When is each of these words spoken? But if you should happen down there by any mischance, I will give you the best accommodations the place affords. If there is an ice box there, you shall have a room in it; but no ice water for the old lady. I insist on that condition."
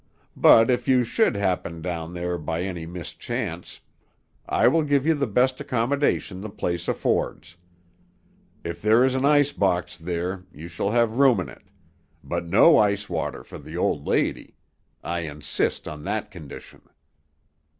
But 0.35 0.71
if 0.71 0.87
you 0.87 1.03
should 1.03 1.35
happen 1.35 1.79
down 1.79 2.15
there 2.15 2.39
by 2.39 2.63
any 2.63 2.87
mischance, 2.87 3.81
I 4.49 4.67
will 4.67 4.81
give 4.81 5.05
you 5.05 5.13
the 5.13 5.27
best 5.27 5.61
accommodations 5.61 6.41
the 6.41 6.49
place 6.49 6.87
affords. 6.87 7.55
If 8.63 8.81
there 8.81 9.03
is 9.03 9.13
an 9.13 9.25
ice 9.25 9.51
box 9.53 9.99
there, 9.99 10.43
you 10.51 10.67
shall 10.67 10.89
have 10.89 11.11
a 11.11 11.15
room 11.17 11.39
in 11.39 11.49
it; 11.49 11.61
but 12.23 12.47
no 12.47 12.79
ice 12.79 13.11
water 13.11 13.43
for 13.43 13.59
the 13.59 13.77
old 13.77 14.07
lady. 14.07 14.55
I 15.03 15.19
insist 15.19 15.87
on 15.87 16.01
that 16.01 16.31
condition." 16.31 16.81